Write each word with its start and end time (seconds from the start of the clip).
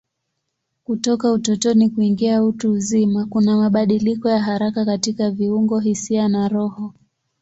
Kutoka 0.83 1.31
utotoni 1.31 1.89
kuingia 1.89 2.43
utu 2.43 2.71
uzima 2.71 3.25
kuna 3.25 3.57
mabadiliko 3.57 4.29
ya 4.29 4.39
haraka 4.39 4.85
katika 4.85 5.31
viungo, 5.31 5.79
hisia 5.79 6.27
na 6.27 6.47
roho. 6.47 6.93